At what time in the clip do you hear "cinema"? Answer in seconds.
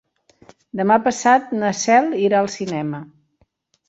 2.55-3.03